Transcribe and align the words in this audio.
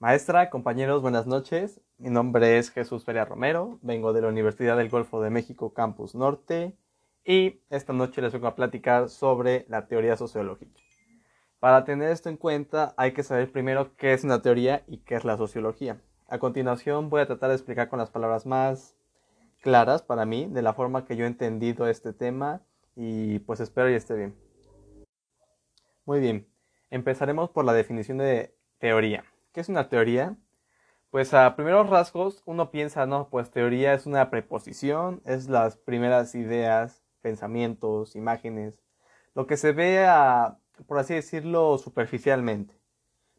Maestra, 0.00 0.48
compañeros, 0.48 1.02
buenas 1.02 1.26
noches. 1.26 1.82
Mi 1.98 2.08
nombre 2.08 2.56
es 2.56 2.70
Jesús 2.70 3.04
Feria 3.04 3.26
Romero, 3.26 3.78
vengo 3.82 4.14
de 4.14 4.22
la 4.22 4.28
Universidad 4.28 4.78
del 4.78 4.88
Golfo 4.88 5.20
de 5.20 5.28
México, 5.28 5.74
Campus 5.74 6.14
Norte, 6.14 6.74
y 7.22 7.60
esta 7.68 7.92
noche 7.92 8.22
les 8.22 8.32
vengo 8.32 8.46
a 8.46 8.54
platicar 8.54 9.10
sobre 9.10 9.66
la 9.68 9.88
teoría 9.88 10.16
sociológica. 10.16 10.80
Para 11.58 11.84
tener 11.84 12.10
esto 12.10 12.30
en 12.30 12.38
cuenta 12.38 12.94
hay 12.96 13.12
que 13.12 13.22
saber 13.22 13.52
primero 13.52 13.94
qué 13.96 14.14
es 14.14 14.24
una 14.24 14.40
teoría 14.40 14.84
y 14.86 15.00
qué 15.00 15.16
es 15.16 15.26
la 15.26 15.36
sociología. 15.36 16.00
A 16.28 16.38
continuación 16.38 17.10
voy 17.10 17.20
a 17.20 17.26
tratar 17.26 17.50
de 17.50 17.56
explicar 17.56 17.90
con 17.90 17.98
las 17.98 18.08
palabras 18.08 18.46
más 18.46 18.96
claras 19.60 20.00
para 20.00 20.24
mí, 20.24 20.46
de 20.46 20.62
la 20.62 20.72
forma 20.72 21.04
que 21.04 21.14
yo 21.14 21.26
he 21.26 21.28
entendido 21.28 21.86
este 21.86 22.14
tema 22.14 22.62
y 22.96 23.40
pues 23.40 23.60
espero 23.60 23.90
y 23.90 23.96
esté 23.96 24.14
bien. 24.14 24.34
Muy 26.06 26.20
bien, 26.20 26.48
empezaremos 26.88 27.50
por 27.50 27.66
la 27.66 27.74
definición 27.74 28.16
de 28.16 28.54
teoría. 28.78 29.26
¿Qué 29.52 29.60
es 29.60 29.68
una 29.68 29.88
teoría? 29.88 30.36
Pues 31.10 31.34
a 31.34 31.56
primeros 31.56 31.90
rasgos 31.90 32.42
uno 32.46 32.70
piensa, 32.70 33.06
no, 33.06 33.28
pues 33.30 33.50
teoría 33.50 33.94
es 33.94 34.06
una 34.06 34.30
preposición, 34.30 35.22
es 35.24 35.48
las 35.48 35.76
primeras 35.76 36.36
ideas, 36.36 37.02
pensamientos, 37.20 38.14
imágenes, 38.14 38.80
lo 39.34 39.48
que 39.48 39.56
se 39.56 39.72
ve 39.72 40.06
por 40.86 40.98
así 40.98 41.14
decirlo, 41.14 41.78
superficialmente. 41.78 42.78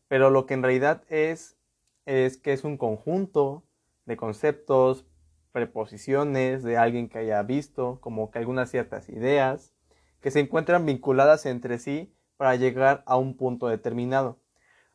Pero 0.10 0.30
lo 0.30 0.46
que 0.46 0.54
en 0.54 0.64
realidad 0.64 1.04
es, 1.08 1.58
es 2.06 2.38
que 2.38 2.52
es 2.52 2.66
un 2.66 2.78
conjunto 2.78 3.64
de 4.06 4.18
conceptos, 4.18 5.06
preposiciones 5.54 6.62
de 6.64 6.76
alguien 6.76 7.08
que 7.08 7.20
haya 7.20 7.42
visto, 7.44 8.00
como 8.02 8.32
que 8.32 8.40
algunas 8.40 8.70
ciertas 8.70 9.08
ideas, 9.08 9.74
que 10.20 10.32
se 10.32 10.42
encuentran 10.42 10.86
vinculadas 10.86 11.46
entre 11.46 11.80
sí 11.80 12.14
para 12.36 12.58
llegar 12.58 13.02
a 13.06 13.16
un 13.16 13.38
punto 13.38 13.68
determinado. 13.68 14.41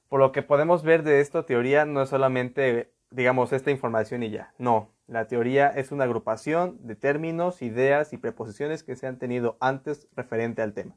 Por 0.09 0.21
lo 0.21 0.33
que 0.33 0.43
podemos 0.43 0.83
ver 0.83 1.03
de 1.03 1.21
esta 1.21 1.45
teoría 1.45 1.85
no 1.85 2.03
es 2.03 2.11
solamente, 2.11 2.93
digamos, 3.11 3.53
esta 3.53 3.71
información 3.71 4.23
y 4.23 4.31
ya. 4.31 4.55
No, 4.59 4.91
la 5.09 5.27
teoría 5.27 5.69
es 5.69 5.93
una 5.93 6.05
agrupación 6.05 6.79
de 6.87 6.97
términos, 6.97 7.63
ideas 7.63 8.13
y 8.13 8.19
preposiciones 8.19 8.83
que 8.83 8.97
se 8.97 9.07
han 9.07 9.19
tenido 9.19 9.57
antes 9.61 10.09
referente 10.15 10.63
al 10.63 10.75
tema. 10.75 10.97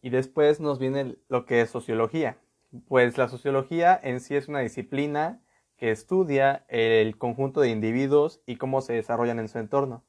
Y 0.00 0.10
después 0.10 0.60
nos 0.60 0.78
viene 0.78 1.16
lo 1.28 1.46
que 1.46 1.60
es 1.60 1.70
sociología. 1.70 2.38
Pues 2.88 3.18
la 3.18 3.28
sociología 3.28 3.98
en 4.02 4.20
sí 4.20 4.36
es 4.36 4.48
una 4.48 4.60
disciplina 4.60 5.40
que 5.76 5.90
estudia 5.90 6.64
el 6.68 7.16
conjunto 7.18 7.60
de 7.60 7.70
individuos 7.70 8.42
y 8.46 8.56
cómo 8.56 8.80
se 8.80 8.94
desarrollan 8.94 9.38
en 9.38 9.48
su 9.48 9.58
entorno. 9.58 10.04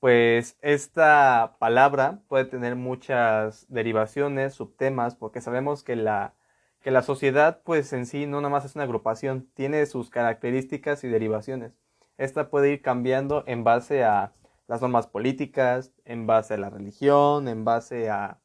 Pues 0.00 0.56
esta 0.60 1.56
palabra 1.58 2.20
puede 2.28 2.44
tener 2.44 2.76
muchas 2.76 3.66
derivaciones, 3.68 4.54
subtemas, 4.54 5.16
porque 5.16 5.40
sabemos 5.40 5.82
que 5.82 5.96
la 5.96 6.34
que 6.80 6.90
la 6.90 7.02
sociedad 7.02 7.62
pues 7.64 7.92
en 7.92 8.06
sí 8.06 8.26
no 8.26 8.40
nada 8.40 8.50
más 8.50 8.64
es 8.64 8.74
una 8.74 8.84
agrupación, 8.84 9.48
tiene 9.54 9.84
sus 9.86 10.10
características 10.10 11.04
y 11.04 11.08
derivaciones. 11.08 11.72
Esta 12.16 12.50
puede 12.50 12.72
ir 12.72 12.82
cambiando 12.82 13.44
en 13.46 13.64
base 13.64 14.04
a 14.04 14.32
las 14.66 14.82
normas 14.82 15.06
políticas, 15.06 15.92
en 16.04 16.26
base 16.26 16.54
a 16.54 16.58
la 16.58 16.70
religión, 16.70 17.48
en 17.48 17.64
base 17.64 18.10
a, 18.10 18.40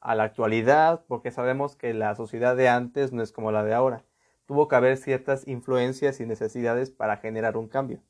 a 0.00 0.14
la 0.14 0.24
actualidad, 0.24 1.04
porque 1.08 1.30
sabemos 1.30 1.76
que 1.76 1.94
la 1.94 2.14
sociedad 2.14 2.56
de 2.56 2.68
antes 2.68 3.12
no 3.12 3.22
es 3.22 3.32
como 3.32 3.52
la 3.52 3.64
de 3.64 3.74
ahora. 3.74 4.04
Tuvo 4.46 4.68
que 4.68 4.76
haber 4.76 4.96
ciertas 4.96 5.46
influencias 5.48 6.20
y 6.20 6.26
necesidades 6.26 6.90
para 6.90 7.16
generar 7.16 7.56
un 7.56 7.68
cambio. 7.68 8.02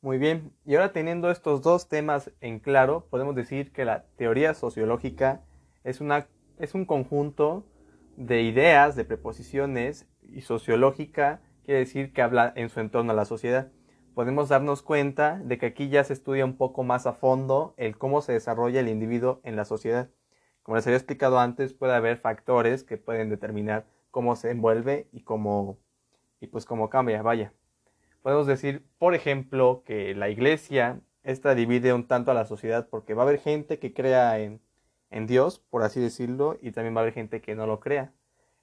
Muy 0.00 0.18
bien, 0.18 0.52
y 0.66 0.74
ahora 0.74 0.92
teniendo 0.92 1.30
estos 1.30 1.62
dos 1.62 1.88
temas 1.88 2.30
en 2.42 2.60
claro, 2.60 3.06
podemos 3.08 3.34
decir 3.34 3.72
que 3.72 3.86
la 3.86 4.04
teoría 4.16 4.52
sociológica 4.52 5.40
es, 5.82 6.02
una, 6.02 6.28
es 6.58 6.74
un 6.74 6.84
conjunto 6.84 7.64
de 8.16 8.42
ideas, 8.42 8.96
de 8.96 9.04
preposiciones 9.04 10.06
y 10.22 10.42
sociológica 10.42 11.40
quiere 11.64 11.80
decir 11.80 12.12
que 12.12 12.22
habla 12.22 12.52
en 12.56 12.68
su 12.68 12.80
entorno 12.80 13.12
a 13.12 13.16
la 13.16 13.24
sociedad. 13.24 13.72
Podemos 14.14 14.48
darnos 14.48 14.82
cuenta 14.82 15.40
de 15.44 15.58
que 15.58 15.66
aquí 15.66 15.88
ya 15.88 16.04
se 16.04 16.12
estudia 16.12 16.44
un 16.44 16.56
poco 16.56 16.84
más 16.84 17.06
a 17.06 17.14
fondo 17.14 17.74
el 17.76 17.98
cómo 17.98 18.20
se 18.20 18.32
desarrolla 18.32 18.80
el 18.80 18.88
individuo 18.88 19.40
en 19.42 19.56
la 19.56 19.64
sociedad. 19.64 20.10
Como 20.62 20.76
les 20.76 20.86
había 20.86 20.96
explicado 20.96 21.38
antes, 21.38 21.74
puede 21.74 21.94
haber 21.94 22.18
factores 22.18 22.84
que 22.84 22.96
pueden 22.96 23.28
determinar 23.28 23.86
cómo 24.10 24.36
se 24.36 24.50
envuelve 24.50 25.08
y 25.12 25.22
cómo 25.22 25.78
y 26.40 26.46
pues 26.46 26.64
cómo 26.66 26.90
cambia, 26.90 27.22
vaya. 27.22 27.52
Podemos 28.22 28.46
decir, 28.46 28.86
por 28.98 29.14
ejemplo, 29.14 29.82
que 29.84 30.14
la 30.14 30.28
iglesia 30.28 31.00
esta 31.22 31.54
divide 31.54 31.92
un 31.92 32.06
tanto 32.06 32.30
a 32.30 32.34
la 32.34 32.44
sociedad 32.44 32.88
porque 32.88 33.14
va 33.14 33.22
a 33.22 33.26
haber 33.26 33.40
gente 33.40 33.78
que 33.78 33.94
crea 33.94 34.38
en 34.38 34.60
en 35.14 35.26
Dios, 35.28 35.60
por 35.70 35.84
así 35.84 36.00
decirlo, 36.00 36.58
y 36.60 36.72
también 36.72 36.94
va 36.96 37.00
a 37.00 37.02
haber 37.02 37.14
gente 37.14 37.40
que 37.40 37.54
no 37.54 37.66
lo 37.66 37.78
crea. 37.80 38.12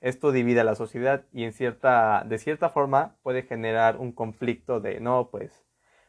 Esto 0.01 0.31
divide 0.33 0.59
a 0.59 0.63
la 0.65 0.75
sociedad 0.75 1.25
y 1.31 1.45
en 1.45 1.53
cierta, 1.53 2.25
de 2.27 2.37
cierta 2.39 2.69
forma 2.69 3.15
puede 3.23 3.43
generar 3.43 3.97
un 3.97 4.11
conflicto 4.11 4.81
de, 4.81 4.99
no, 4.99 5.29
pues 5.31 5.65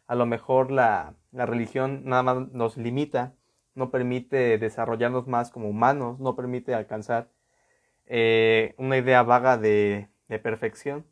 a 0.09 0.17
lo 0.17 0.27
mejor 0.27 0.73
la, 0.73 1.15
la 1.31 1.47
religión 1.47 2.03
nada 2.05 2.23
más 2.25 2.53
nos 2.53 2.77
limita, 2.77 3.35
no 3.75 3.91
permite 3.91 4.59
desarrollarnos 4.59 5.29
más 5.29 5.51
como 5.53 5.69
humanos, 5.69 6.19
no 6.19 6.35
permite 6.35 6.75
alcanzar 6.75 7.31
eh, 8.07 8.75
una 8.79 8.99
idea 8.99 9.23
vaga 9.23 9.59
de, 9.59 10.09
de 10.29 10.39
perfección. 10.41 11.07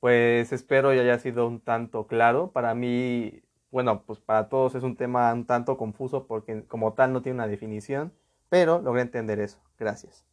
Pues 0.00 0.52
espero 0.52 0.92
ya 0.94 1.02
haya 1.02 1.18
sido 1.18 1.46
un 1.46 1.60
tanto 1.60 2.06
claro. 2.06 2.50
Para 2.52 2.74
mí 2.74 3.43
bueno, 3.74 4.04
pues 4.06 4.20
para 4.20 4.48
todos 4.48 4.76
es 4.76 4.84
un 4.84 4.94
tema 4.94 5.32
un 5.32 5.46
tanto 5.46 5.76
confuso 5.76 6.28
porque 6.28 6.64
como 6.68 6.92
tal 6.94 7.12
no 7.12 7.22
tiene 7.22 7.34
una 7.38 7.48
definición, 7.48 8.12
pero 8.48 8.80
logré 8.80 9.02
entender 9.02 9.40
eso. 9.40 9.58
Gracias. 9.80 10.24